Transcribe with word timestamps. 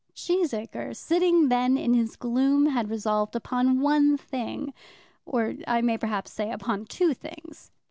Cheesacre 0.15 0.95
sitting 0.95 1.49
then 1.49 1.77
in 1.77 1.93
his 1.93 2.15
gloom, 2.15 2.65
had 2.65 2.89
resolved 2.89 3.35
upon 3.35 3.81
one 3.81 4.17
thing, 4.17 4.73
or, 5.27 5.53
I 5.67 5.81
may 5.81 5.99
perhaps 5.99 6.31
say, 6.31 6.49
upon 6.51 6.85
two 6.85 7.13
things. 7.13 7.69